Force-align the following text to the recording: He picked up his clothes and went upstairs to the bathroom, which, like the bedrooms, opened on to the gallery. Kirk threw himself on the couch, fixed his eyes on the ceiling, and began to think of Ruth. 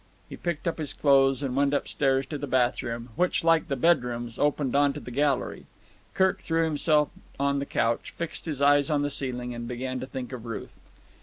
He 0.29 0.35
picked 0.35 0.67
up 0.67 0.79
his 0.79 0.93
clothes 0.93 1.43
and 1.43 1.55
went 1.55 1.75
upstairs 1.75 2.25
to 2.31 2.39
the 2.39 2.47
bathroom, 2.47 3.09
which, 3.15 3.43
like 3.43 3.67
the 3.67 3.75
bedrooms, 3.75 4.39
opened 4.39 4.75
on 4.75 4.93
to 4.93 4.99
the 4.99 5.11
gallery. 5.11 5.67
Kirk 6.15 6.41
threw 6.41 6.63
himself 6.65 7.09
on 7.39 7.59
the 7.59 7.67
couch, 7.67 8.09
fixed 8.17 8.45
his 8.45 8.63
eyes 8.63 8.89
on 8.89 9.03
the 9.03 9.11
ceiling, 9.11 9.53
and 9.53 9.67
began 9.67 9.99
to 9.99 10.07
think 10.07 10.33
of 10.33 10.43
Ruth. 10.47 10.73